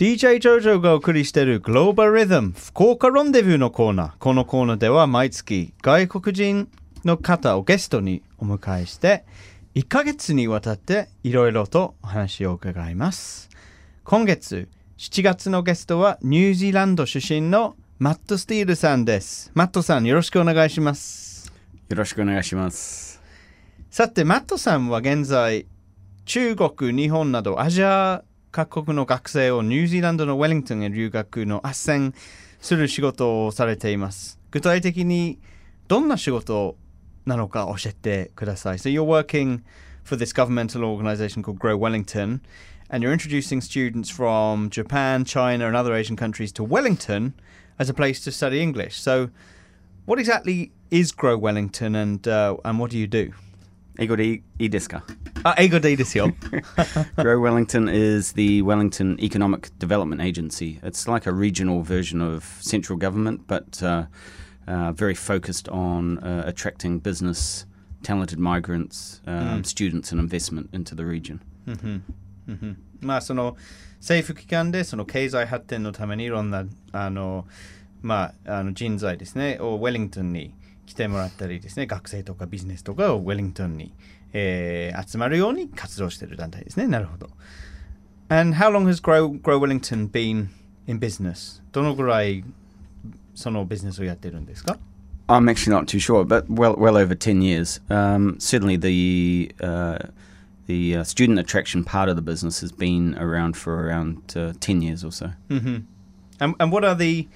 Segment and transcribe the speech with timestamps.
[0.00, 4.12] DJ ジョジョがお送りしているグローバルリズム福岡ロンデビューのコーナー。
[4.18, 6.70] このコーナーでは毎月外国人
[7.04, 9.26] の方をゲストにお迎えして
[9.74, 13.50] 1ヶ月にわたっていろいろとお話を伺います。
[14.04, 19.52] 今月7月のゲストはニュージーランド出身のマット・スティールさんです。
[19.52, 21.52] マットさんよろしくお願いします。
[21.90, 23.20] よろしくお願いします。
[23.90, 25.66] さて、マットさんは現在、
[26.24, 32.13] 中国、日本などアジア各国の学生をニュージーランドのウェリントンへ留学の斡旋
[32.61, 34.39] する仕事をされています。
[34.51, 35.39] 具体的に
[35.87, 36.77] どんな仕事
[37.25, 38.77] なのか教えてください。
[38.77, 39.61] So you're working
[40.03, 42.41] for this governmental organization called Grow Wellington
[42.89, 47.33] and you're introducing students from Japan, China and other Asian countries to Wellington
[47.77, 49.01] as a place to study English.
[49.01, 49.29] So
[50.05, 53.33] what exactly is Grow Wellington and, uh, and what do you do?
[53.97, 55.03] 英語でいいいいですか
[55.43, 56.33] あ、英語でいいですよ。
[57.17, 60.79] Grow Wellington is the Wellington Economic Development Agency.
[60.81, 64.07] It's like a regional version of central government, but uh,
[64.67, 67.65] uh, very focused on uh, attracting business,
[68.01, 71.39] talented migrants, um, students, and investment into the region.
[73.01, 73.55] まあその
[73.99, 77.47] 政府機関でその経済発展のためにいろんなあの、
[78.01, 80.53] まあ、あの人材ですねをウェリントンに
[80.89, 83.93] 来てもらったりですね学生とかビジネスとかをウェリントンに、
[84.33, 87.29] えー集まるように活動している団体ですねなるほど
[88.29, 90.47] And how long has Grow, Grow Wellington been
[90.87, 91.61] in business?
[91.71, 92.43] どのぐらい
[93.35, 94.77] そのビジネスをやってるんですか
[95.27, 97.79] I'm actually not too sure, but well, well over ten years.
[97.89, 99.97] Um, certainly, the uh,
[100.67, 104.83] the uh, student attraction part of the business has been around for around uh, ten
[104.83, 105.31] years or so.
[105.49, 105.77] Mm-hmm.
[106.39, 107.27] And, and what are the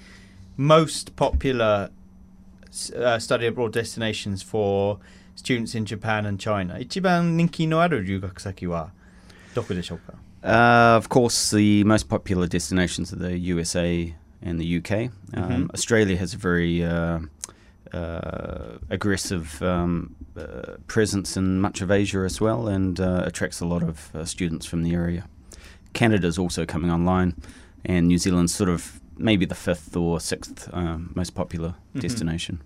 [0.55, 1.91] most popular s-
[2.95, 4.99] uh, study abroad destinations for
[5.35, 6.79] students in Japan and China?
[6.79, 8.91] 一番人気のある留学先は
[9.55, 15.11] どこでしょうか Uh, of course, the most popular destinations are the USA and the UK.
[15.33, 17.19] Um, Australia has a very uh,
[17.91, 23.65] uh, aggressive um, uh, presence in much of Asia as well and uh, attracts a
[23.65, 25.27] lot of uh, students from the area.
[25.93, 27.36] Canada's also coming online,
[27.83, 32.59] and New Zealand's sort of maybe the fifth or sixth um, most popular destination.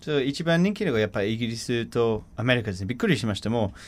[0.00, 2.86] そう一番人気のがやっぱりイギリスとアメリカですね。
[2.86, 3.50] びっくりしました。
[3.50, 3.78] もう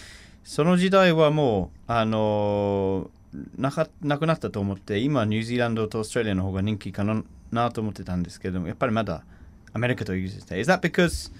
[0.44, 3.24] その時代はもうあのー
[3.58, 9.24] なかなくなったと思って今ニュージーランドとオーストラリアの方が人気かななと思ってたんですけどもやっぱりまだ
[9.72, 10.60] アメリカとイギリスですね。
[10.60, 11.32] Is that because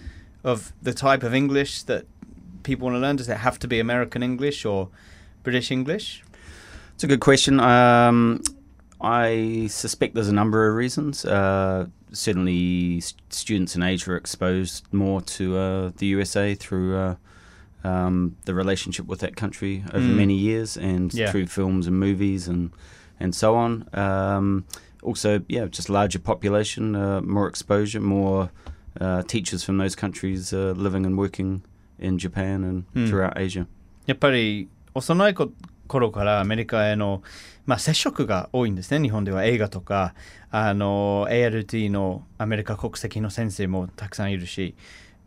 [0.43, 2.05] of the type of English that
[2.65, 3.17] people want to learn?
[3.17, 4.89] Does it have to be American English or
[5.45, 6.25] British English?
[6.97, 7.61] It's a good question.
[7.61, 8.43] Um,
[9.01, 11.25] I suspect there's a number of reasons.
[11.25, 17.15] Uh, certainly, s- students in Asia are exposed more to uh, the USA through uh,
[17.85, 20.17] um, the relationship with that country over Mm.
[20.17, 21.31] many years and Yeah.
[21.31, 22.71] through films and movies and
[23.21, 23.85] and so on.
[23.93, 24.65] Um,
[25.03, 28.51] also, yeah, just larger population, uh, more exposure, more
[29.01, 31.63] uh, teachers from those countries uh, living and working
[31.99, 33.09] in Japan and Mm.
[33.09, 33.67] throughout Asia.
[34.07, 35.51] やっぱり幼いこ
[35.90, 37.22] 頃からアメリカへの、
[37.66, 39.02] まあ、接触が多いんですね。
[39.02, 40.14] 日本では映画とか
[40.52, 44.76] あの ALT のアメリカ国籍の先生もたくさんいるし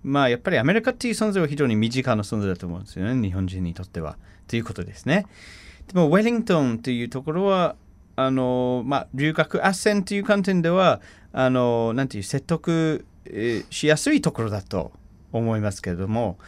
[0.02, 3.20] まあやっぱりアメリカっていう存在は非常に身近な存在だと思うんですよね。
[3.20, 4.16] 日本人にとっては。
[4.48, 5.26] ということですね。
[5.92, 7.76] でもウェリントンというところは
[8.16, 11.00] あのまあ留学斡旋という観点では
[11.32, 13.04] あのなんていう説得、
[13.70, 14.92] しやすいところだと
[15.32, 16.38] 思いますけれども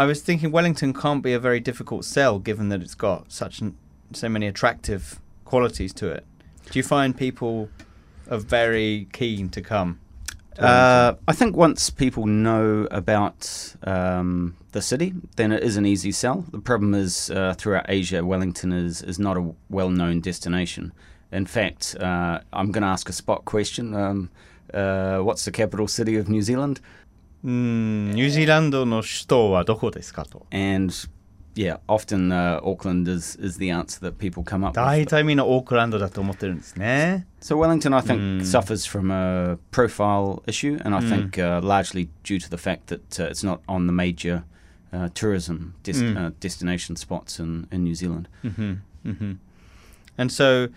[0.00, 3.60] I was thinking Wellington can't be a very difficult sell given that it's got such
[3.60, 3.76] n-
[4.14, 6.24] so many attractive qualities to it.
[6.70, 7.68] Do you find people
[8.30, 10.00] are very keen to come?
[10.54, 15.84] to Uh, I think once people know about um, the city, then it is an
[15.84, 16.46] easy sell.
[16.50, 20.94] The problem is uh, throughout Asia, Wellington is, is not a well known destination.
[21.30, 23.94] In fact, uh, I'm going to ask a spot question.
[23.94, 24.30] Um,
[24.72, 26.80] uh, what's the capital city of New Zealand?
[27.43, 30.47] うん、ニュージーランドの首都はどこですかと。
[30.51, 30.91] And
[31.55, 35.09] yeah, often uh, Auckland is, is the answer that people come up 大 with.
[35.09, 37.27] 体みんなオークランドだと思ってるんですね。
[37.41, 38.39] So Wellington, I think, Mm.
[38.41, 42.99] suffers from a profile issue, and I think uh, largely due to the fact that
[43.23, 44.43] uh, it's not on the major
[44.91, 46.17] uh, tourism des- Mm.
[46.17, 48.25] uh, destination spots in, in New Zealand.
[48.43, 49.39] うんうんうん
[50.17, 50.71] And so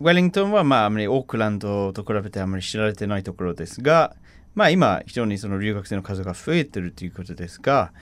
[0.00, 4.14] ウェリントンはまああまりオークランドと比べてあまり知られてないところですが、
[4.54, 7.92] まあ今非常にその留学生の数が増えてるということですが、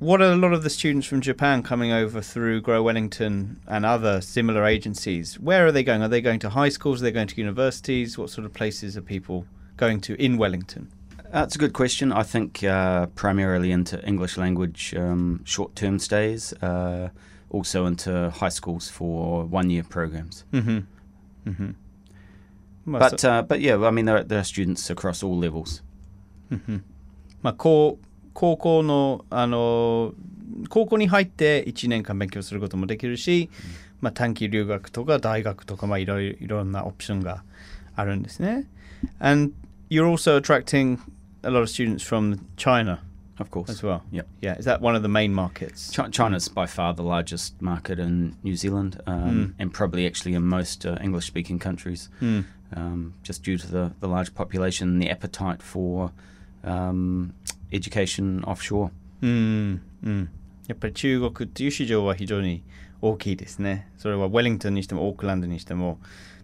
[0.00, 3.86] What are a lot of the students from Japan coming over through Grow Wellington and
[3.86, 5.38] other similar agencies?
[5.40, 6.02] Where are they going?
[6.02, 7.00] Are they going to high schools?
[7.00, 8.18] Are they going to universities?
[8.18, 9.46] What sort of places are people
[9.76, 10.90] going to in Wellington?
[11.32, 12.12] Uh, it's a good question.
[12.12, 16.52] I think uh, primarily into English language um, short term stays.
[16.54, 17.10] Uh,
[17.54, 20.44] also into high schools for one year programs.
[20.52, 20.88] うんうん
[21.46, 21.76] うんうん
[22.88, 25.82] まあ But uh, but yeah, I mean there are, there are students across all levels.
[27.42, 27.98] まあ、高
[28.32, 30.14] 高校のあの
[30.68, 33.50] 高校に入って1年間勉強することもできるし、
[34.00, 37.42] まあ、短期留学とか大学とか、まあ、いろいろいろんなオプションが
[37.96, 38.66] あるんですね。
[39.18, 39.52] And
[39.90, 40.98] you're also attracting
[41.42, 43.00] a lot of students from China
[43.38, 43.68] Of course.
[43.68, 44.02] as well.
[44.12, 44.26] Yep.
[44.42, 45.90] Yeah, is that one of the main markets?
[45.90, 50.44] Chi- China's by far the largest market in New Zealand, um, and probably actually in
[50.44, 52.42] most uh, English-speaking countries, Hmm.
[52.76, 56.12] um, just due to the, the large population and the appetite for
[56.62, 57.32] um,
[57.72, 58.90] education offshore.
[59.22, 60.28] うん、うん。
[60.68, 62.62] やっぱり中国っていう市場は非常に
[63.02, 63.88] 大きいですね。
[63.98, 65.98] それはウェリントンにしてもオークランドにしても、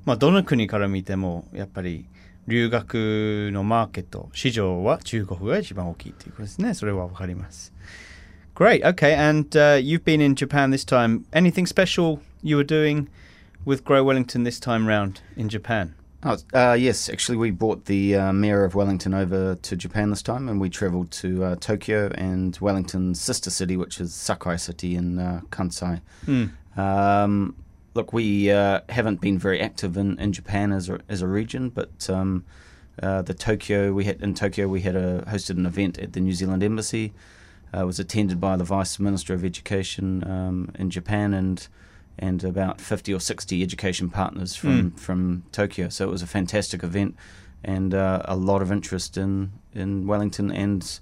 [0.04, 2.06] まあ、どの国から見てもやっぱり
[2.46, 6.74] 留学のマーケット、市場は中国が一番大きいということですね。
[6.74, 7.72] それはわかります。
[8.54, 11.24] Great, okay, and uh, you've been in Japan this time.
[11.32, 13.08] Anything special you were doing
[13.64, 15.94] with Grow Wellington this time round in Japan?
[16.22, 20.22] Oh, uh, yes, actually, we brought the uh, mayor of Wellington over to Japan this
[20.22, 24.96] time, and we travelled to uh, Tokyo and Wellington's sister city, which is Sakai City
[24.96, 26.02] in uh, Kansai.
[26.26, 26.46] Hmm.
[26.78, 27.56] Um,
[27.95, 31.69] look, we uh, haven't been very active in, in Japan as a, as a region,
[31.69, 32.45] but um,
[33.01, 36.19] uh, the Tokyo we had in Tokyo we had a, hosted an event at the
[36.19, 37.13] New Zealand Embassy.
[37.73, 41.67] Uh, it was attended by the Vice Minister of Education um, in Japan and
[42.17, 45.89] and about 50 or 60 education partners from, from Tokyo.
[45.89, 47.13] So it was a fantastic event
[47.61, 50.99] and uh, a lot of interest in, in Wellington and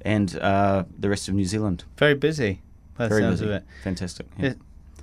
[0.00, 1.84] and uh, the rest of New Zealand.
[1.98, 2.62] Very busy.
[2.96, 3.52] Very sounds busy.
[3.52, 3.64] it.
[3.82, 4.26] Fantastic.
[4.38, 4.46] Yeah.
[4.46, 4.54] Yeah.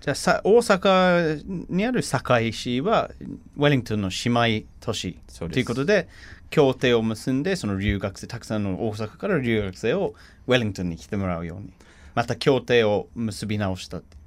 [0.01, 3.11] じゃあさ大阪にある堺市は
[3.55, 6.09] ウェリントンの姉妹都市ということで
[6.49, 10.15] 協定を結んでその留学生たくさんの大阪から留学生を
[10.47, 11.71] ウェリントンに来てもらうように。
[12.13, 14.17] また協定を結び直したって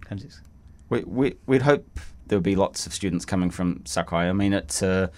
[0.00, 0.48] 感じですか
[0.88, 1.84] ？We, we, we'd hope
[2.28, 4.28] there'll be lots of students coming from Sakai.
[4.28, 5.08] I mean, it's, uh,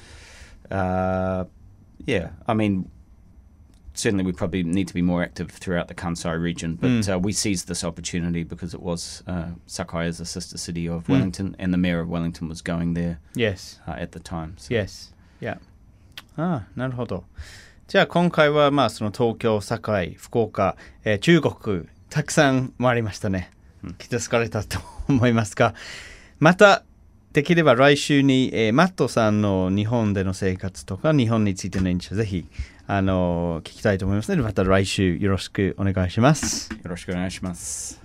[0.71, 1.45] uh,
[2.05, 2.89] yeah, I mean,
[3.94, 7.16] certainly we probably need to be more active throughout the Kansai region, but Mm.
[7.16, 11.10] uh, we seized this opportunity because it was uh, Sakai is a sister city of
[11.10, 14.54] Wellington, and the mayor of Wellington was going there Yes uh, at the time.
[14.58, 14.74] So.
[14.74, 15.58] Yes Yeah
[16.38, 17.24] ああなるほど
[17.88, 23.50] じゃあ今回はまあその東京堺福岡、えー中国たくさん回りましたね
[23.98, 25.74] 気づかれたと思いますが
[26.40, 26.84] また
[27.34, 32.46] できれば来週に、えーマットさんの日本での生活とか日本についての印象ぜひ
[32.95, 36.69] あの聞きたいと思いますのでまた来週よろしくお願いします。
[36.85, 37.99] Yoroshiku onegaishimasu.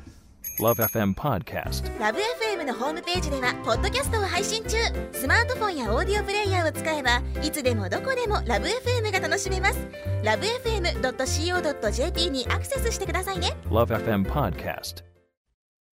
[0.60, 2.00] Love FM Podcast.
[2.00, 4.78] ラブ f m のホームページではポッドキャストを配信中
[5.12, 9.88] スマートフォンやオーディオプレイヤーを使えばいつでもどこでもラブ f m が楽しめます
[10.24, 15.06] ラブ FM.co.jp にアクセスしてくださいね Love FM Podcast.